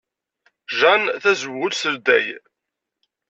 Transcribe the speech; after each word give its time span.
Jjan 0.71 1.03
tazewwut 1.21 1.73
teldey. 1.81 2.25